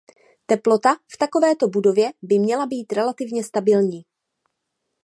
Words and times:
Teplota 0.45 0.95
v 1.13 1.17
takovéto 1.17 1.67
budově 1.67 2.11
by 2.21 2.39
měla 2.39 2.65
být 2.65 2.93
relativně 2.93 3.43
stabilní. 3.43 4.05